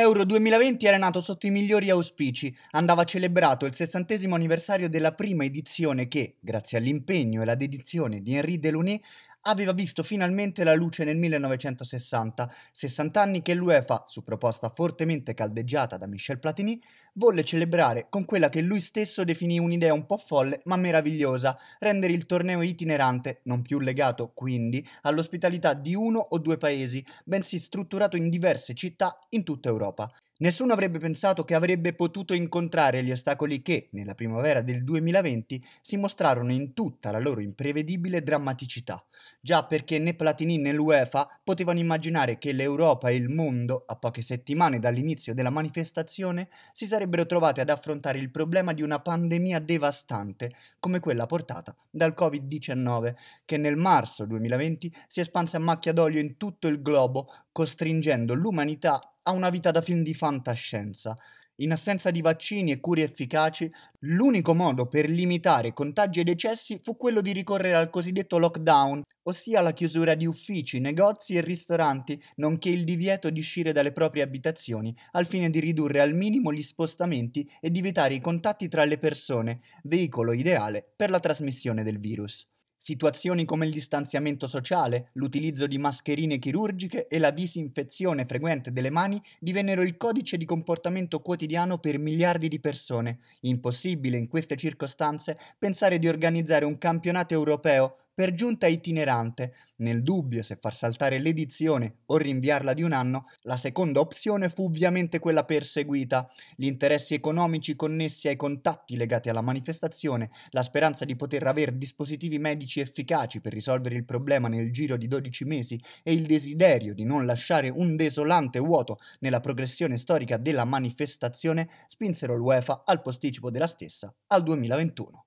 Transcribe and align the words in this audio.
Euro 0.00 0.24
2020 0.24 0.86
era 0.86 0.96
nato 0.96 1.20
sotto 1.20 1.46
i 1.46 1.50
migliori 1.50 1.90
auspici, 1.90 2.56
andava 2.70 3.04
celebrato 3.04 3.66
il 3.66 3.74
sessantesimo 3.74 4.34
anniversario 4.34 4.88
della 4.88 5.12
prima 5.12 5.44
edizione 5.44 6.08
che, 6.08 6.36
grazie 6.40 6.78
all'impegno 6.78 7.40
e 7.40 7.42
alla 7.42 7.54
dedizione 7.54 8.22
di 8.22 8.34
Henri 8.34 8.58
Delaunay, 8.58 8.98
aveva 9.42 9.72
visto 9.72 10.02
finalmente 10.02 10.64
la 10.64 10.74
luce 10.74 11.04
nel 11.04 11.16
1960, 11.16 12.52
60 12.72 13.20
anni 13.20 13.42
che 13.42 13.54
l'UEFA, 13.54 14.04
su 14.06 14.22
proposta 14.22 14.70
fortemente 14.70 15.34
caldeggiata 15.34 15.96
da 15.96 16.06
Michel 16.06 16.38
Platini, 16.38 16.80
volle 17.14 17.44
celebrare 17.44 18.06
con 18.08 18.24
quella 18.24 18.48
che 18.48 18.60
lui 18.60 18.80
stesso 18.80 19.24
definì 19.24 19.58
un'idea 19.58 19.92
un 19.92 20.06
po' 20.06 20.18
folle 20.18 20.60
ma 20.64 20.76
meravigliosa, 20.76 21.58
rendere 21.78 22.12
il 22.12 22.26
torneo 22.26 22.62
itinerante, 22.62 23.40
non 23.44 23.62
più 23.62 23.78
legato 23.78 24.32
quindi 24.34 24.86
all'ospitalità 25.02 25.74
di 25.74 25.94
uno 25.94 26.18
o 26.18 26.38
due 26.38 26.58
paesi, 26.58 27.04
bensì 27.24 27.58
strutturato 27.58 28.16
in 28.16 28.28
diverse 28.30 28.74
città 28.74 29.18
in 29.30 29.44
tutta 29.44 29.68
Europa. 29.68 30.12
Nessuno 30.40 30.72
avrebbe 30.72 30.98
pensato 30.98 31.44
che 31.44 31.54
avrebbe 31.54 31.92
potuto 31.92 32.32
incontrare 32.32 33.04
gli 33.04 33.10
ostacoli 33.10 33.60
che, 33.60 33.90
nella 33.92 34.14
primavera 34.14 34.62
del 34.62 34.84
2020, 34.84 35.62
si 35.82 35.98
mostrarono 35.98 36.50
in 36.50 36.72
tutta 36.72 37.10
la 37.10 37.18
loro 37.18 37.42
imprevedibile 37.42 38.22
drammaticità. 38.22 39.04
Già 39.38 39.66
perché 39.66 39.98
né 39.98 40.14
Platini 40.14 40.56
né 40.56 40.72
l'UEFA 40.72 41.28
potevano 41.44 41.78
immaginare 41.78 42.38
che 42.38 42.52
l'Europa 42.52 43.10
e 43.10 43.16
il 43.16 43.28
mondo, 43.28 43.84
a 43.86 43.96
poche 43.96 44.22
settimane 44.22 44.78
dall'inizio 44.78 45.34
della 45.34 45.50
manifestazione, 45.50 46.48
si 46.72 46.86
sarebbero 46.86 47.26
trovati 47.26 47.60
ad 47.60 47.68
affrontare 47.68 48.18
il 48.18 48.30
problema 48.30 48.72
di 48.72 48.80
una 48.80 48.98
pandemia 48.98 49.58
devastante, 49.58 50.54
come 50.78 51.00
quella 51.00 51.26
portata 51.26 51.76
dal 51.90 52.14
Covid-19, 52.16 53.14
che 53.44 53.58
nel 53.58 53.76
marzo 53.76 54.24
2020 54.24 54.90
si 55.06 55.20
espanse 55.20 55.58
a 55.58 55.60
macchia 55.60 55.92
d'olio 55.92 56.18
in 56.18 56.38
tutto 56.38 56.66
il 56.66 56.80
globo, 56.80 57.28
costringendo 57.52 58.32
l'umanità 58.32 59.10
a 59.22 59.32
una 59.32 59.50
vita 59.50 59.70
da 59.70 59.80
film 59.80 60.02
di 60.02 60.14
fantascienza. 60.14 61.16
In 61.56 61.72
assenza 61.72 62.10
di 62.10 62.22
vaccini 62.22 62.72
e 62.72 62.80
cure 62.80 63.02
efficaci, 63.02 63.70
l'unico 64.00 64.54
modo 64.54 64.86
per 64.86 65.10
limitare 65.10 65.74
contagi 65.74 66.20
e 66.20 66.24
decessi 66.24 66.78
fu 66.82 66.96
quello 66.96 67.20
di 67.20 67.32
ricorrere 67.32 67.76
al 67.76 67.90
cosiddetto 67.90 68.38
lockdown, 68.38 69.02
ossia 69.24 69.60
la 69.60 69.74
chiusura 69.74 70.14
di 70.14 70.24
uffici, 70.24 70.80
negozi 70.80 71.34
e 71.34 71.42
ristoranti, 71.42 72.18
nonché 72.36 72.70
il 72.70 72.84
divieto 72.84 73.28
di 73.28 73.40
uscire 73.40 73.72
dalle 73.72 73.92
proprie 73.92 74.22
abitazioni, 74.22 74.96
al 75.12 75.26
fine 75.26 75.50
di 75.50 75.60
ridurre 75.60 76.00
al 76.00 76.14
minimo 76.14 76.50
gli 76.50 76.62
spostamenti 76.62 77.46
e 77.60 77.70
di 77.70 77.80
evitare 77.80 78.14
i 78.14 78.20
contatti 78.20 78.68
tra 78.68 78.84
le 78.84 78.98
persone, 78.98 79.60
veicolo 79.82 80.32
ideale 80.32 80.90
per 80.96 81.10
la 81.10 81.20
trasmissione 81.20 81.82
del 81.82 81.98
virus. 82.00 82.48
Situazioni 82.82 83.44
come 83.44 83.66
il 83.66 83.72
distanziamento 83.72 84.46
sociale, 84.46 85.10
l'utilizzo 85.12 85.66
di 85.66 85.76
mascherine 85.76 86.38
chirurgiche 86.38 87.08
e 87.08 87.18
la 87.18 87.30
disinfezione 87.30 88.24
frequente 88.24 88.72
delle 88.72 88.88
mani 88.88 89.22
divennero 89.38 89.82
il 89.82 89.98
codice 89.98 90.38
di 90.38 90.46
comportamento 90.46 91.20
quotidiano 91.20 91.76
per 91.76 91.98
miliardi 91.98 92.48
di 92.48 92.58
persone. 92.58 93.18
Impossibile 93.40 94.16
in 94.16 94.28
queste 94.28 94.56
circostanze 94.56 95.38
pensare 95.58 95.98
di 95.98 96.08
organizzare 96.08 96.64
un 96.64 96.78
campionato 96.78 97.34
europeo 97.34 97.96
per 98.20 98.34
giunta 98.34 98.66
itinerante. 98.66 99.54
Nel 99.76 100.02
dubbio 100.02 100.42
se 100.42 100.58
far 100.60 100.74
saltare 100.74 101.18
l'edizione 101.18 102.00
o 102.04 102.18
rinviarla 102.18 102.74
di 102.74 102.82
un 102.82 102.92
anno, 102.92 103.30
la 103.44 103.56
seconda 103.56 104.00
opzione 104.00 104.50
fu 104.50 104.64
ovviamente 104.64 105.18
quella 105.18 105.46
perseguita. 105.46 106.28
Gli 106.54 106.66
interessi 106.66 107.14
economici 107.14 107.74
connessi 107.76 108.28
ai 108.28 108.36
contatti 108.36 108.98
legati 108.98 109.30
alla 109.30 109.40
manifestazione, 109.40 110.28
la 110.50 110.62
speranza 110.62 111.06
di 111.06 111.16
poter 111.16 111.46
avere 111.46 111.78
dispositivi 111.78 112.38
medici 112.38 112.80
efficaci 112.80 113.40
per 113.40 113.54
risolvere 113.54 113.94
il 113.94 114.04
problema 114.04 114.48
nel 114.48 114.70
giro 114.70 114.98
di 114.98 115.08
12 115.08 115.44
mesi 115.46 115.82
e 116.02 116.12
il 116.12 116.26
desiderio 116.26 116.92
di 116.92 117.04
non 117.04 117.24
lasciare 117.24 117.70
un 117.70 117.96
desolante 117.96 118.58
vuoto 118.58 118.98
nella 119.20 119.40
progressione 119.40 119.96
storica 119.96 120.36
della 120.36 120.66
manifestazione 120.66 121.70
spinsero 121.86 122.36
l'UEFA 122.36 122.82
al 122.84 123.00
posticipo 123.00 123.50
della 123.50 123.66
stessa 123.66 124.14
al 124.26 124.42
2021. 124.42 125.24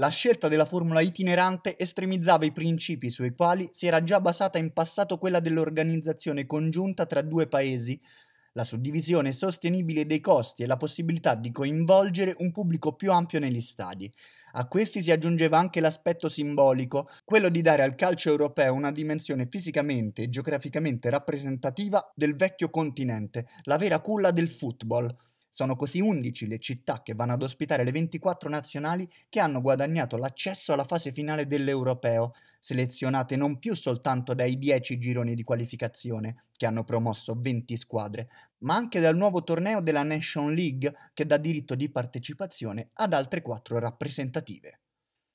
La 0.00 0.08
scelta 0.08 0.48
della 0.48 0.64
formula 0.64 1.02
itinerante 1.02 1.76
estremizzava 1.76 2.46
i 2.46 2.52
principi 2.52 3.10
sui 3.10 3.34
quali 3.34 3.68
si 3.70 3.86
era 3.86 4.02
già 4.02 4.18
basata 4.18 4.56
in 4.56 4.72
passato 4.72 5.18
quella 5.18 5.40
dell'organizzazione 5.40 6.46
congiunta 6.46 7.04
tra 7.04 7.20
due 7.20 7.48
paesi, 7.48 8.00
la 8.54 8.64
suddivisione 8.64 9.32
sostenibile 9.32 10.06
dei 10.06 10.20
costi 10.20 10.62
e 10.62 10.66
la 10.66 10.78
possibilità 10.78 11.34
di 11.34 11.52
coinvolgere 11.52 12.34
un 12.38 12.50
pubblico 12.50 12.94
più 12.94 13.12
ampio 13.12 13.40
negli 13.40 13.60
stadi. 13.60 14.10
A 14.52 14.66
questi 14.68 15.02
si 15.02 15.10
aggiungeva 15.10 15.58
anche 15.58 15.80
l'aspetto 15.80 16.30
simbolico, 16.30 17.10
quello 17.22 17.50
di 17.50 17.60
dare 17.60 17.82
al 17.82 17.94
calcio 17.94 18.30
europeo 18.30 18.72
una 18.72 18.92
dimensione 18.92 19.48
fisicamente 19.50 20.22
e 20.22 20.30
geograficamente 20.30 21.10
rappresentativa 21.10 22.10
del 22.14 22.36
vecchio 22.36 22.70
continente, 22.70 23.48
la 23.64 23.76
vera 23.76 24.00
culla 24.00 24.30
del 24.30 24.48
football. 24.48 25.14
Sono 25.52 25.76
così 25.76 26.00
11 26.00 26.46
le 26.46 26.58
città 26.58 27.02
che 27.02 27.14
vanno 27.14 27.32
ad 27.32 27.42
ospitare 27.42 27.84
le 27.84 27.90
24 27.90 28.48
nazionali 28.48 29.08
che 29.28 29.40
hanno 29.40 29.60
guadagnato 29.60 30.16
l'accesso 30.16 30.72
alla 30.72 30.84
fase 30.84 31.12
finale 31.12 31.46
dell'Europeo, 31.46 32.32
selezionate 32.58 33.36
non 33.36 33.58
più 33.58 33.74
soltanto 33.74 34.32
dai 34.32 34.58
10 34.58 34.98
gironi 34.98 35.34
di 35.34 35.42
qualificazione, 35.42 36.44
che 36.56 36.66
hanno 36.66 36.84
promosso 36.84 37.34
20 37.36 37.76
squadre, 37.76 38.28
ma 38.58 38.76
anche 38.76 39.00
dal 39.00 39.16
nuovo 39.16 39.42
torneo 39.42 39.80
della 39.80 40.02
Nation 40.02 40.52
League, 40.52 40.94
che 41.14 41.26
dà 41.26 41.36
diritto 41.36 41.74
di 41.74 41.90
partecipazione 41.90 42.90
ad 42.94 43.12
altre 43.12 43.42
4 43.42 43.78
rappresentative. 43.78 44.80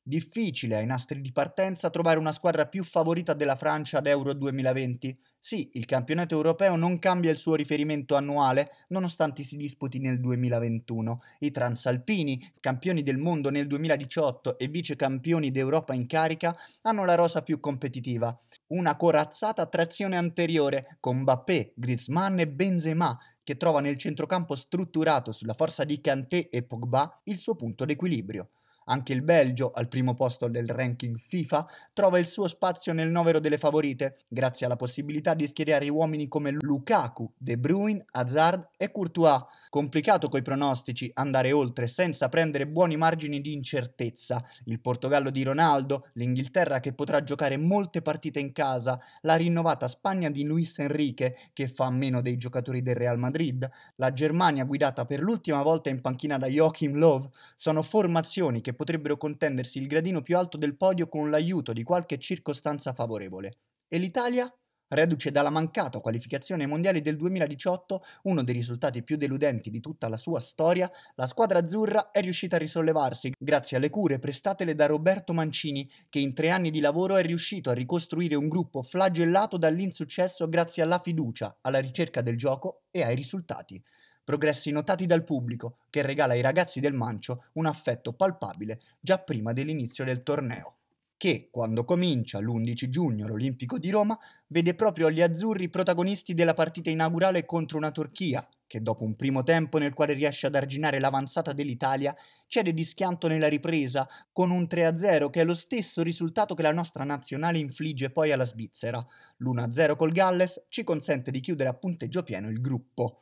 Difficile 0.08 0.76
ai 0.76 0.86
nastri 0.86 1.20
di 1.20 1.32
partenza 1.32 1.90
trovare 1.90 2.20
una 2.20 2.32
squadra 2.32 2.68
più 2.68 2.84
favorita 2.84 3.34
della 3.34 3.56
Francia 3.56 3.98
ad 3.98 4.06
Euro 4.06 4.36
2020. 4.36 5.20
Sì, 5.40 5.72
il 5.74 5.86
campionato 5.86 6.36
europeo 6.36 6.76
non 6.76 7.00
cambia 7.00 7.32
il 7.32 7.38
suo 7.38 7.56
riferimento 7.56 8.16
annuale, 8.16 8.70
nonostante 8.90 9.42
si 9.42 9.58
disputi 9.58 9.98
nel 9.98 10.20
2021. 10.20 11.24
I 11.40 11.50
transalpini, 11.50 12.52
campioni 12.60 13.02
del 13.02 13.18
mondo 13.18 13.50
nel 13.50 13.66
2018 13.66 14.60
e 14.60 14.68
vice 14.68 14.96
campioni 14.96 15.50
d'Europa 15.50 15.96
in 15.96 16.06
carica, 16.06 16.56
hanno 16.84 17.04
la 17.04 17.16
rosa 17.16 17.42
più 17.42 17.60
competitiva. 17.60 18.38
Una 18.68 18.96
corazzata 18.98 19.66
trazione 19.66 20.18
anteriore, 20.18 20.98
con 21.00 21.22
Mbappé, 21.22 21.74
Griezmann 21.76 22.38
e 22.38 22.48
Benzema, 22.48 23.18
che 23.44 23.58
trova 23.58 23.80
nel 23.80 23.98
centrocampo 23.98 24.54
strutturato 24.54 25.32
sulla 25.32 25.56
forza 25.56 25.84
di 25.84 26.00
Kanté 26.00 26.50
e 26.50 26.62
Pogba 26.62 27.22
il 27.24 27.40
suo 27.40 27.56
punto 27.56 27.86
d'equilibrio. 27.86 28.50
Anche 28.86 29.14
il 29.14 29.24
Belgio, 29.24 29.72
al 29.72 29.88
primo 29.88 30.14
posto 30.14 30.48
del 30.48 30.70
ranking 30.70 31.18
FIFA, 31.18 31.68
trova 31.94 32.20
il 32.20 32.28
suo 32.28 32.48
spazio 32.48 32.94
nel 32.94 33.10
novero 33.10 33.40
delle 33.40 33.58
favorite, 33.58 34.18
grazie 34.28 34.66
alla 34.66 34.76
possibilità 34.76 35.34
di 35.34 35.48
schierare 35.48 35.90
uomini 35.90 36.28
come 36.28 36.52
Lukaku, 36.52 37.32
De 37.36 37.58
Bruyne, 37.58 38.06
Hazard 38.12 38.70
e 38.78 38.92
Courtois. 38.92 39.42
Complicato 39.76 40.30
coi 40.30 40.42
pronostici 40.42 41.12
andare 41.16 41.52
oltre 41.52 41.88
senza 41.88 42.30
prendere 42.30 42.66
buoni 42.66 42.96
margini 42.96 43.42
di 43.42 43.52
incertezza. 43.52 44.42
Il 44.68 44.80
Portogallo 44.80 45.30
di 45.30 45.44
Ronaldo, 45.44 46.08
l'Inghilterra 46.14 46.80
che 46.80 46.94
potrà 46.94 47.26
giocare 47.26 47.58
molte 47.58 48.02
partite 48.02 48.40
in 48.40 48.54
casa, 48.54 48.98
la 49.24 49.36
rinnovata 49.36 49.90
Spagna 49.90 50.30
di 50.30 50.46
Luis 50.46 50.80
Enrique 50.80 51.50
che 51.52 51.68
fa 51.68 51.90
meno 51.90 52.22
dei 52.22 52.38
giocatori 52.38 52.82
del 52.82 52.96
Real 52.96 53.20
Madrid, 53.20 53.70
la 53.96 54.14
Germania 54.14 54.64
guidata 54.64 55.04
per 55.04 55.20
l'ultima 55.20 55.62
volta 55.62 55.90
in 55.90 56.00
panchina 56.00 56.38
da 56.38 56.48
Joachim 56.48 56.96
Löw, 56.96 57.30
sono 57.58 57.82
formazioni 57.82 58.62
che 58.62 58.74
potrebbero 58.74 59.18
contendersi 59.18 59.80
il 59.80 59.88
gradino 59.88 60.22
più 60.22 60.38
alto 60.38 60.56
del 60.56 60.78
podio 60.78 61.10
con 61.10 61.30
l'aiuto 61.30 61.74
di 61.74 61.84
qualche 61.84 62.18
circostanza 62.18 62.94
favorevole. 62.94 63.58
E 63.90 63.98
l'Italia? 63.98 64.50
Reduce 64.88 65.32
dalla 65.32 65.50
mancata 65.50 66.00
qualificazione 66.00 66.64
ai 66.64 66.70
mondiali 66.70 67.02
del 67.02 67.18
2018, 67.18 68.04
uno 68.24 68.44
dei 68.44 68.54
risultati 68.54 69.02
più 69.02 69.18
deludenti 69.18 69.72
di 69.72 69.80
tutta 69.80 70.08
la 70.08 70.16
sua 70.16 70.40
storia, 70.40 70.92
la 71.16 71.26
squadra 71.26 71.58
azzurra 71.58 72.12
è 72.12 72.22
riuscita 72.22 72.58
a 72.58 72.60
risollevarsi 72.60 73.34
grazie 73.36 73.78
alle 73.78 73.90
cure 73.90 74.20
prestatele 74.20 74.76
da 74.76 74.86
Roberto 74.86 75.34
Mancini, 75.34 75.90
che 76.08 76.20
in 76.20 76.36
tre 76.36 76.52
anni 76.52 76.70
di 76.70 76.82
lavoro 76.82 77.16
è 77.16 77.24
riuscito 77.24 77.72
a 77.72 77.74
ricostruire 77.74 78.36
un 78.36 78.48
gruppo 78.48 78.84
flagellato 78.84 79.58
dall'insuccesso 79.58 80.48
grazie 80.48 80.84
alla 80.84 81.00
fiducia, 81.00 81.58
alla 81.62 81.80
ricerca 81.80 82.22
del 82.22 82.38
gioco 82.38 82.84
e 82.92 83.02
ai 83.02 83.16
risultati 83.16 83.84
progressi 84.26 84.72
notati 84.72 85.06
dal 85.06 85.24
pubblico, 85.24 85.78
che 85.92 86.02
regala 86.02 86.34
ai 86.34 86.42
ragazzi 86.42 86.80
del 86.80 86.94
Mancio 86.94 87.46
un 87.54 87.68
affetto 87.68 88.14
palpabile 88.14 88.82
già 89.00 89.20
prima 89.20 89.54
dell'inizio 89.54 90.04
del 90.04 90.24
torneo. 90.24 90.78
Che, 91.18 91.48
quando 91.50 91.86
comincia 91.86 92.40
l'11 92.40 92.90
giugno 92.90 93.26
l'Olimpico 93.28 93.80
di 93.80 93.90
Roma, 93.90 94.20
vede 94.48 94.76
proprio 94.76 95.10
gli 95.10 95.22
azzurri 95.22 95.70
protagonisti 95.70 96.34
della 96.34 96.54
partita 96.54 96.90
inaugurale 96.90 97.46
contro 97.46 97.78
una 97.78 97.92
Turchia, 97.92 98.46
che 98.68 98.82
dopo 98.82 99.06
un 99.06 99.16
primo 99.16 99.42
tempo 99.42 99.78
nel 99.78 99.94
quale 99.94 100.12
riesce 100.14 100.48
ad 100.48 100.56
arginare 100.56 101.00
l'avanzata 101.00 101.54
dell'Italia, 101.54 102.14
cede 102.48 102.74
di 102.74 102.84
schianto 102.84 103.30
nella 103.30 103.48
ripresa, 103.48 104.08
con 104.34 104.52
un 104.52 104.68
3-0 104.68 105.30
che 105.30 105.42
è 105.42 105.46
lo 105.46 105.54
stesso 105.54 106.04
risultato 106.04 106.54
che 106.54 106.62
la 106.62 106.74
nostra 106.74 107.06
nazionale 107.06 107.60
infligge 107.60 108.10
poi 108.10 108.34
alla 108.34 108.44
Svizzera. 108.44 109.04
L'1-0 109.38 109.96
col 109.96 110.12
Galles 110.12 110.66
ci 110.68 110.84
consente 110.84 111.32
di 111.32 111.40
chiudere 111.40 111.70
a 111.70 111.74
punteggio 111.74 112.24
pieno 112.24 112.50
il 112.50 112.60
gruppo. 112.60 113.20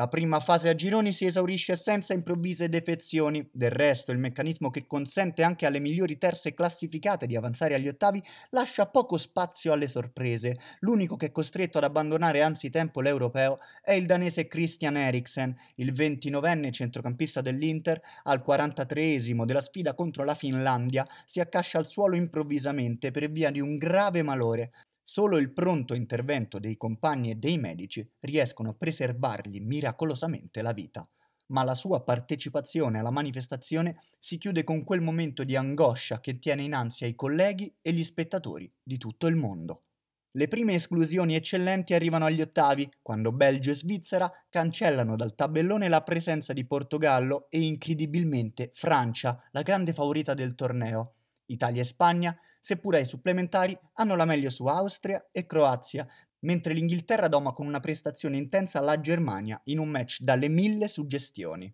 La 0.00 0.08
prima 0.08 0.40
fase 0.40 0.70
a 0.70 0.74
gironi 0.74 1.12
si 1.12 1.26
esaurisce 1.26 1.76
senza 1.76 2.14
improvvise 2.14 2.70
defezioni, 2.70 3.46
del 3.52 3.70
resto 3.70 4.12
il 4.12 4.18
meccanismo 4.18 4.70
che 4.70 4.86
consente 4.86 5.42
anche 5.42 5.66
alle 5.66 5.78
migliori 5.78 6.16
terze 6.16 6.54
classificate 6.54 7.26
di 7.26 7.36
avanzare 7.36 7.74
agli 7.74 7.86
ottavi 7.86 8.24
lascia 8.48 8.86
poco 8.86 9.18
spazio 9.18 9.74
alle 9.74 9.88
sorprese. 9.88 10.56
L'unico 10.78 11.18
che 11.18 11.26
è 11.26 11.30
costretto 11.30 11.76
ad 11.76 11.84
abbandonare 11.84 12.40
anzitempo 12.40 13.02
l'europeo 13.02 13.58
è 13.82 13.92
il 13.92 14.06
danese 14.06 14.48
Christian 14.48 14.96
Eriksen, 14.96 15.54
il 15.74 15.92
29enne 15.92 16.72
centrocampista 16.72 17.42
dell'Inter, 17.42 18.00
al 18.22 18.42
43esimo 18.42 19.44
della 19.44 19.60
sfida 19.60 19.92
contro 19.92 20.24
la 20.24 20.34
Finlandia, 20.34 21.06
si 21.26 21.40
accascia 21.40 21.76
al 21.76 21.86
suolo 21.86 22.16
improvvisamente 22.16 23.10
per 23.10 23.30
via 23.30 23.50
di 23.50 23.60
un 23.60 23.76
grave 23.76 24.22
malore. 24.22 24.70
Solo 25.10 25.38
il 25.38 25.50
pronto 25.50 25.94
intervento 25.94 26.60
dei 26.60 26.76
compagni 26.76 27.32
e 27.32 27.34
dei 27.34 27.58
medici 27.58 28.08
riescono 28.20 28.68
a 28.68 28.74
preservargli 28.78 29.60
miracolosamente 29.60 30.62
la 30.62 30.72
vita. 30.72 31.04
Ma 31.46 31.64
la 31.64 31.74
sua 31.74 32.04
partecipazione 32.04 33.00
alla 33.00 33.10
manifestazione 33.10 33.98
si 34.20 34.38
chiude 34.38 34.62
con 34.62 34.84
quel 34.84 35.00
momento 35.00 35.42
di 35.42 35.56
angoscia 35.56 36.20
che 36.20 36.38
tiene 36.38 36.62
in 36.62 36.74
ansia 36.74 37.08
i 37.08 37.16
colleghi 37.16 37.74
e 37.82 37.92
gli 37.92 38.04
spettatori 38.04 38.72
di 38.80 38.98
tutto 38.98 39.26
il 39.26 39.34
mondo. 39.34 39.82
Le 40.30 40.46
prime 40.46 40.74
esclusioni 40.74 41.34
eccellenti 41.34 41.92
arrivano 41.92 42.26
agli 42.26 42.40
ottavi, 42.40 42.88
quando 43.02 43.32
Belgio 43.32 43.72
e 43.72 43.74
Svizzera 43.74 44.30
cancellano 44.48 45.16
dal 45.16 45.34
tabellone 45.34 45.88
la 45.88 46.04
presenza 46.04 46.52
di 46.52 46.64
Portogallo 46.64 47.48
e 47.50 47.60
incredibilmente 47.62 48.70
Francia, 48.74 49.42
la 49.50 49.62
grande 49.62 49.92
favorita 49.92 50.34
del 50.34 50.54
torneo. 50.54 51.14
Italia 51.46 51.80
e 51.80 51.84
Spagna, 51.84 52.38
seppur 52.60 52.94
ai 52.94 53.04
supplementari, 53.04 53.76
hanno 53.94 54.16
la 54.16 54.24
meglio 54.24 54.50
su 54.50 54.66
Austria 54.66 55.28
e 55.32 55.46
Croazia, 55.46 56.06
mentre 56.40 56.72
l'Inghilterra 56.72 57.28
doma 57.28 57.52
con 57.52 57.66
una 57.66 57.80
prestazione 57.80 58.36
intensa 58.36 58.80
la 58.80 59.00
Germania 59.00 59.60
in 59.64 59.78
un 59.78 59.88
match 59.88 60.20
dalle 60.20 60.48
mille 60.48 60.88
suggestioni. 60.88 61.72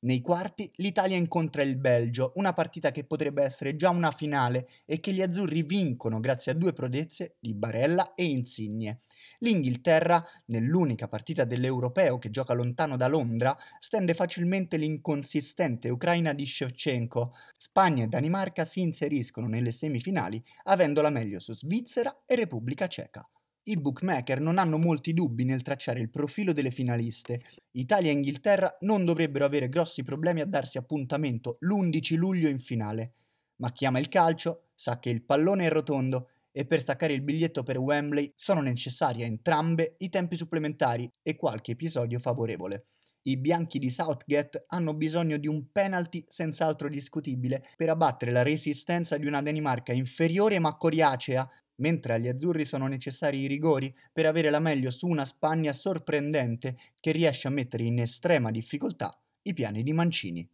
Nei 0.00 0.20
quarti 0.20 0.70
l'Italia 0.76 1.16
incontra 1.16 1.62
il 1.62 1.76
Belgio, 1.76 2.32
una 2.34 2.52
partita 2.52 2.90
che 2.90 3.04
potrebbe 3.04 3.44
essere 3.44 3.76
già 3.76 3.90
una 3.90 4.10
finale 4.10 4.68
e 4.84 4.98
che 4.98 5.12
gli 5.12 5.22
azzurri 5.22 5.62
vincono 5.62 6.18
grazie 6.18 6.52
a 6.52 6.54
due 6.56 6.72
prodezze 6.72 7.36
di 7.38 7.54
Barella 7.54 8.14
e 8.14 8.24
Insigne. 8.24 9.00
L'Inghilterra, 9.42 10.24
nell'unica 10.46 11.08
partita 11.08 11.44
dell'Europeo 11.44 12.16
che 12.18 12.30
gioca 12.30 12.54
lontano 12.54 12.96
da 12.96 13.08
Londra, 13.08 13.56
stende 13.80 14.14
facilmente 14.14 14.76
l'inconsistente 14.76 15.88
Ucraina 15.88 16.32
di 16.32 16.46
Shevchenko. 16.46 17.34
Spagna 17.58 18.04
e 18.04 18.06
Danimarca 18.06 18.64
si 18.64 18.80
inseriscono 18.80 19.48
nelle 19.48 19.72
semifinali, 19.72 20.40
avendo 20.64 21.02
la 21.02 21.10
meglio 21.10 21.40
su 21.40 21.54
Svizzera 21.54 22.22
e 22.24 22.36
Repubblica 22.36 22.86
Ceca. 22.86 23.28
I 23.64 23.76
bookmaker 23.76 24.40
non 24.40 24.58
hanno 24.58 24.78
molti 24.78 25.12
dubbi 25.12 25.44
nel 25.44 25.62
tracciare 25.62 25.98
il 25.98 26.10
profilo 26.10 26.52
delle 26.52 26.70
finaliste. 26.70 27.40
Italia 27.72 28.10
e 28.10 28.14
Inghilterra 28.14 28.76
non 28.82 29.04
dovrebbero 29.04 29.44
avere 29.44 29.68
grossi 29.68 30.04
problemi 30.04 30.40
a 30.40 30.46
darsi 30.46 30.78
appuntamento 30.78 31.56
l'11 31.60 32.14
luglio 32.14 32.48
in 32.48 32.60
finale. 32.60 33.14
Ma 33.56 33.72
chi 33.72 33.86
ama 33.86 33.98
il 33.98 34.08
calcio 34.08 34.68
sa 34.76 35.00
che 35.00 35.10
il 35.10 35.22
pallone 35.22 35.66
è 35.66 35.68
rotondo 35.68 36.28
e 36.52 36.66
per 36.66 36.80
staccare 36.80 37.14
il 37.14 37.22
biglietto 37.22 37.62
per 37.62 37.78
Wembley 37.78 38.32
sono 38.36 38.60
necessari 38.60 39.22
a 39.22 39.26
entrambe 39.26 39.96
i 39.98 40.08
tempi 40.10 40.36
supplementari 40.36 41.10
e 41.22 41.34
qualche 41.34 41.72
episodio 41.72 42.18
favorevole. 42.18 42.84
I 43.22 43.36
bianchi 43.36 43.78
di 43.78 43.88
Southgate 43.88 44.64
hanno 44.68 44.94
bisogno 44.94 45.36
di 45.36 45.46
un 45.46 45.70
penalty 45.70 46.24
senz'altro 46.28 46.88
discutibile 46.88 47.62
per 47.76 47.88
abbattere 47.88 48.32
la 48.32 48.42
resistenza 48.42 49.16
di 49.16 49.26
una 49.26 49.40
Danimarca 49.40 49.92
inferiore 49.92 50.58
ma 50.58 50.76
coriacea 50.76 51.48
mentre 51.76 52.14
agli 52.14 52.28
azzurri 52.28 52.64
sono 52.64 52.86
necessari 52.86 53.40
i 53.40 53.46
rigori 53.46 53.94
per 54.12 54.26
avere 54.26 54.50
la 54.50 54.58
meglio 54.58 54.90
su 54.90 55.06
una 55.06 55.24
Spagna 55.24 55.72
sorprendente 55.72 56.76
che 57.00 57.12
riesce 57.12 57.48
a 57.48 57.52
mettere 57.52 57.84
in 57.84 58.00
estrema 58.00 58.50
difficoltà 58.50 59.16
i 59.42 59.52
piani 59.52 59.82
di 59.82 59.92
Mancini. 59.92 60.48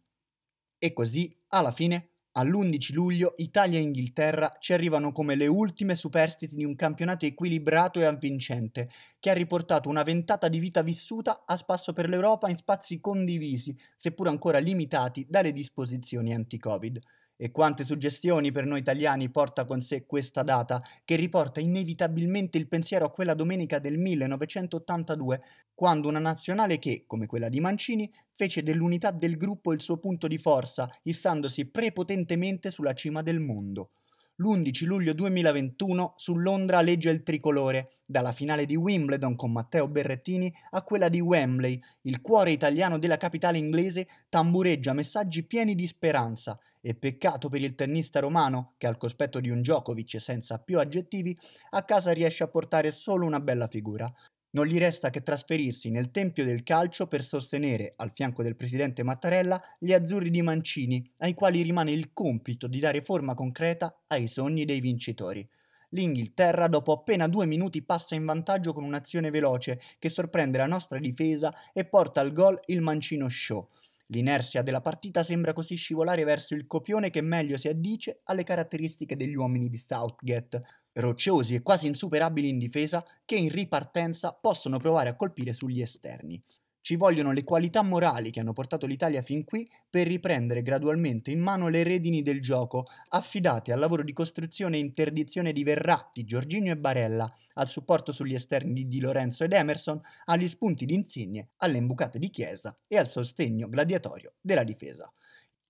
E 0.77 0.93
così, 0.93 1.35
alla 1.49 1.71
fine, 1.71 2.09
all'11 2.39 2.93
luglio 2.93 3.35
Italia 3.37 3.77
e 3.77 3.81
Inghilterra 3.81 4.57
ci 4.59 4.73
arrivano 4.73 5.11
come 5.11 5.35
le 5.35 5.47
ultime 5.47 5.95
superstiti 5.95 6.55
di 6.55 6.65
un 6.65 6.75
campionato 6.75 7.25
equilibrato 7.25 7.99
e 7.99 8.05
avvincente, 8.05 8.89
che 9.19 9.29
ha 9.29 9.33
riportato 9.33 9.89
una 9.89 10.03
ventata 10.03 10.47
di 10.47 10.59
vita 10.59 10.81
vissuta 10.81 11.43
a 11.45 11.55
spasso 11.55 11.93
per 11.93 12.09
l'Europa 12.09 12.49
in 12.49 12.57
spazi 12.57 12.99
condivisi, 12.99 13.77
seppur 13.97 14.27
ancora 14.27 14.59
limitati 14.59 15.25
dalle 15.29 15.51
disposizioni 15.51 16.33
anti-Covid. 16.33 16.99
E 17.41 17.51
quante 17.51 17.85
suggestioni 17.85 18.51
per 18.51 18.65
noi 18.65 18.79
italiani 18.79 19.29
porta 19.29 19.63
con 19.63 19.79
sé 19.79 20.05
questa 20.05 20.43
data, 20.43 20.81
che 21.05 21.15
riporta 21.15 21.61
inevitabilmente 21.61 22.57
il 22.57 22.67
pensiero 22.67 23.05
a 23.05 23.11
quella 23.11 23.33
domenica 23.33 23.79
del 23.79 23.97
1982, 23.97 25.41
quando 25.73 26.09
una 26.09 26.19
nazionale 26.19 26.79
che, 26.79 27.05
come 27.07 27.27
quella 27.27 27.47
di 27.47 27.61
Mancini, 27.61 28.11
fece 28.33 28.61
dell'unità 28.61 29.11
del 29.11 29.37
gruppo 29.37 29.71
il 29.71 29.79
suo 29.79 29.97
punto 29.97 30.27
di 30.27 30.37
forza, 30.37 30.89
issandosi 31.03 31.69
prepotentemente 31.69 32.71
sulla 32.71 32.93
cima 32.93 33.21
del 33.21 33.39
mondo 33.39 33.91
l'11 34.41 34.85
luglio 34.85 35.13
2021 35.13 36.13
su 36.15 36.37
Londra 36.37 36.79
legge 36.79 37.09
il 37.09 37.23
tricolore, 37.23 37.89
dalla 38.05 38.31
finale 38.31 38.65
di 38.65 38.77
Wimbledon 38.77 39.35
con 39.35 39.51
Matteo 39.51 39.89
Berrettini 39.89 40.53
a 40.71 40.81
quella 40.81 41.09
di 41.09 41.19
Wembley, 41.19 41.77
il 42.03 42.21
cuore 42.21 42.51
italiano 42.51 42.97
della 42.97 43.17
capitale 43.17 43.57
inglese 43.57 44.07
tambureggia 44.29 44.93
messaggi 44.93 45.43
pieni 45.43 45.75
di 45.75 45.85
speranza 45.85 46.57
e 46.79 46.95
peccato 46.95 47.49
per 47.49 47.61
il 47.61 47.75
tennista 47.75 48.21
romano 48.21 48.75
che 48.77 48.87
al 48.87 48.97
cospetto 48.97 49.41
di 49.41 49.49
un 49.49 49.59
Djokovic 49.59 50.21
senza 50.21 50.57
più 50.57 50.79
aggettivi 50.79 51.37
a 51.71 51.83
casa 51.83 52.13
riesce 52.13 52.43
a 52.43 52.47
portare 52.47 52.91
solo 52.91 53.25
una 53.25 53.41
bella 53.41 53.67
figura. 53.67 54.09
Non 54.51 54.65
gli 54.65 54.79
resta 54.79 55.11
che 55.11 55.21
trasferirsi 55.21 55.91
nel 55.91 56.09
Tempio 56.09 56.43
del 56.43 56.63
Calcio 56.63 57.05
per 57.05 57.21
sostenere, 57.21 57.93
al 57.97 58.11
fianco 58.15 58.41
del 58.41 58.55
presidente 58.55 59.03
Mattarella, 59.03 59.61
gli 59.77 59.93
azzurri 59.93 60.31
di 60.31 60.41
Mancini, 60.41 61.07
ai 61.17 61.35
quali 61.35 61.61
rimane 61.61 61.91
il 61.91 62.13
compito 62.13 62.65
di 62.65 62.79
dare 62.79 63.03
forma 63.03 63.35
concreta 63.35 64.01
ai 64.07 64.27
sogni 64.27 64.65
dei 64.65 64.79
vincitori. 64.79 65.47
L'Inghilterra, 65.89 66.67
dopo 66.67 66.91
appena 66.93 67.27
due 67.27 67.45
minuti, 67.45 67.83
passa 67.83 68.15
in 68.15 68.25
vantaggio 68.25 68.73
con 68.73 68.83
un'azione 68.83 69.29
veloce 69.29 69.79
che 69.99 70.09
sorprende 70.09 70.57
la 70.57 70.65
nostra 70.65 70.97
difesa 70.97 71.53
e 71.71 71.85
porta 71.85 72.19
al 72.19 72.33
gol 72.33 72.59
il 72.65 72.81
Mancino 72.81 73.29
Show. 73.29 73.69
L'inerzia 74.07 74.63
della 74.63 74.81
partita 74.81 75.23
sembra 75.23 75.53
così 75.53 75.75
scivolare 75.75 76.23
verso 76.23 76.55
il 76.55 76.65
copione 76.65 77.11
che 77.11 77.21
meglio 77.21 77.57
si 77.57 77.67
addice 77.67 78.21
alle 78.23 78.43
caratteristiche 78.43 79.15
degli 79.15 79.35
uomini 79.35 79.69
di 79.69 79.77
Southgate, 79.77 80.63
rocciosi 80.93 81.55
e 81.55 81.61
quasi 81.61 81.87
insuperabili 81.87 82.49
in 82.49 82.57
difesa, 82.57 83.03
che 83.25 83.35
in 83.35 83.49
ripartenza 83.49 84.33
possono 84.33 84.77
provare 84.77 85.09
a 85.09 85.15
colpire 85.15 85.53
sugli 85.53 85.81
esterni. 85.81 86.41
Ci 86.81 86.95
vogliono 86.95 87.33
le 87.33 87.43
qualità 87.43 87.81
morali 87.81 88.31
che 88.31 88.39
hanno 88.39 88.53
portato 88.53 88.87
l'Italia 88.87 89.21
fin 89.21 89.43
qui 89.43 89.69
per 89.89 90.07
riprendere 90.07 90.61
gradualmente 90.61 91.29
in 91.29 91.39
mano 91.39 91.67
le 91.67 91.83
redini 91.83 92.23
del 92.23 92.41
gioco, 92.41 92.87
affidate 93.09 93.73
al 93.73 93.79
lavoro 93.79 94.01
di 94.01 94.13
costruzione 94.13 94.77
e 94.77 94.79
interdizione 94.79 95.51
di 95.51 95.63
Verratti, 95.63 96.23
Giorginio 96.23 96.71
e 96.71 96.77
Barella, 96.77 97.31
al 97.55 97.67
supporto 97.67 98.11
sugli 98.13 98.33
esterni 98.33 98.73
di 98.73 98.87
Di 98.87 99.01
Lorenzo 99.01 99.43
ed 99.43 99.53
Emerson, 99.53 100.01
agli 100.25 100.47
spunti 100.47 100.85
di 100.85 100.93
Insigne, 100.93 101.49
alle 101.57 101.77
imbucate 101.77 102.17
di 102.17 102.29
Chiesa 102.29 102.75
e 102.87 102.97
al 102.97 103.09
sostegno 103.09 103.67
gladiatorio 103.67 104.33
della 104.39 104.63
difesa. 104.63 105.11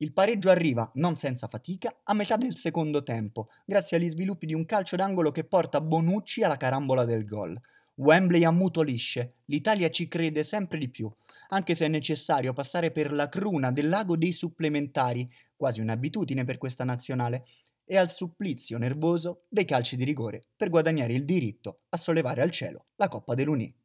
Il 0.02 0.14
pareggio 0.14 0.50
arriva, 0.50 0.90
non 0.94 1.18
senza 1.18 1.48
fatica, 1.48 1.94
a 2.04 2.14
metà 2.14 2.38
del 2.38 2.56
secondo 2.56 3.04
tempo, 3.04 3.50
grazie 3.66 3.98
agli 3.98 4.08
sviluppi 4.08 4.46
di 4.46 4.54
un 4.54 4.64
calcio 4.64 4.96
d'angolo 4.96 5.30
che 5.32 5.44
porta 5.44 5.82
Bonucci 5.82 6.42
alla 6.42 6.56
carambola 6.56 7.04
del 7.04 7.26
gol. 7.26 7.60
Wembley 7.96 8.46
ammutolisce, 8.46 9.34
l'Italia 9.48 9.90
ci 9.90 10.08
crede 10.08 10.44
sempre 10.44 10.78
di 10.78 10.88
più, 10.88 11.12
anche 11.50 11.76
se 11.76 11.84
è 11.84 11.90
necessario 11.90 12.54
passare 12.54 12.92
per 12.92 13.12
la 13.12 13.28
cruna 13.28 13.74
del 13.74 13.90
lago 13.90 14.16
dei 14.16 14.32
supplementari, 14.32 15.30
quasi 15.58 15.82
un'abitudine 15.82 16.46
per 16.46 16.58
questa 16.58 16.86
nazionale, 16.86 17.46
e 17.84 17.98
al 17.98 18.10
supplizio 18.10 18.78
nervoso 18.78 19.42
dei 19.50 19.66
calci 19.66 19.98
di 19.98 20.06
rigore 20.06 20.44
per 20.56 20.70
guadagnare 20.70 21.12
il 21.12 21.26
diritto 21.26 21.82
a 21.90 21.98
sollevare 21.98 22.42
al 22.42 22.52
cielo 22.52 22.86
la 22.96 23.10
Coppa 23.10 23.34
dell'Uni. 23.34 23.76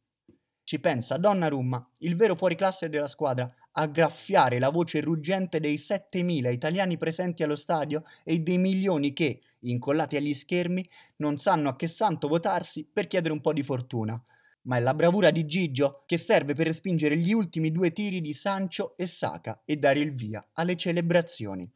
Ci 0.62 0.78
pensa 0.78 1.16
Donnarumma, 1.16 1.90
il 1.98 2.14
vero 2.14 2.36
fuoriclasse 2.36 2.88
della 2.88 3.08
squadra, 3.08 3.52
a 3.76 3.86
graffiare 3.86 4.58
la 4.58 4.70
voce 4.70 5.00
ruggente 5.00 5.60
dei 5.60 5.74
7.000 5.74 6.52
italiani 6.52 6.96
presenti 6.96 7.42
allo 7.42 7.56
stadio 7.56 8.04
e 8.22 8.38
dei 8.38 8.58
milioni 8.58 9.12
che, 9.12 9.40
incollati 9.60 10.16
agli 10.16 10.34
schermi, 10.34 10.88
non 11.16 11.38
sanno 11.38 11.70
a 11.70 11.76
che 11.76 11.86
santo 11.86 12.28
votarsi 12.28 12.88
per 12.90 13.06
chiedere 13.06 13.32
un 13.32 13.40
po' 13.40 13.52
di 13.52 13.62
fortuna. 13.62 14.22
Ma 14.62 14.76
è 14.76 14.80
la 14.80 14.94
bravura 14.94 15.30
di 15.30 15.44
Gigio 15.44 16.04
che 16.06 16.18
serve 16.18 16.54
per 16.54 16.66
respingere 16.66 17.16
gli 17.16 17.32
ultimi 17.32 17.70
due 17.70 17.92
tiri 17.92 18.20
di 18.20 18.32
Sancho 18.32 18.96
e 18.96 19.06
Saka 19.06 19.62
e 19.64 19.76
dare 19.76 20.00
il 20.00 20.14
via 20.14 20.46
alle 20.54 20.76
celebrazioni. 20.76 21.70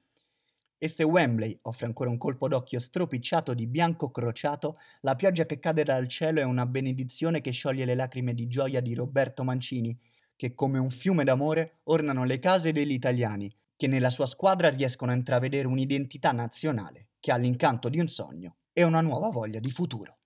E 0.80 0.88
se 0.88 1.02
Wembley 1.02 1.58
offre 1.62 1.86
ancora 1.86 2.08
un 2.08 2.18
colpo 2.18 2.46
d'occhio 2.46 2.78
stropicciato 2.78 3.52
di 3.52 3.66
bianco 3.66 4.10
crociato, 4.12 4.78
la 5.00 5.16
pioggia 5.16 5.44
che 5.44 5.58
cade 5.58 5.82
dal 5.82 6.06
cielo 6.06 6.38
è 6.38 6.44
una 6.44 6.66
benedizione 6.66 7.40
che 7.40 7.50
scioglie 7.50 7.84
le 7.84 7.96
lacrime 7.96 8.32
di 8.32 8.46
gioia 8.46 8.80
di 8.80 8.94
Roberto 8.94 9.42
Mancini, 9.42 9.98
che 10.38 10.54
come 10.54 10.78
un 10.78 10.90
fiume 10.90 11.24
d'amore 11.24 11.80
ornano 11.84 12.22
le 12.22 12.38
case 12.38 12.70
degli 12.70 12.92
italiani, 12.92 13.52
che 13.74 13.88
nella 13.88 14.08
sua 14.08 14.26
squadra 14.26 14.68
riescono 14.68 15.10
a 15.10 15.16
intravedere 15.16 15.66
un'identità 15.66 16.30
nazionale 16.30 17.08
che 17.18 17.32
ha 17.32 17.36
l'incanto 17.36 17.88
di 17.88 17.98
un 17.98 18.06
sogno 18.06 18.58
e 18.72 18.84
una 18.84 19.00
nuova 19.00 19.30
voglia 19.30 19.58
di 19.58 19.72
futuro. 19.72 20.17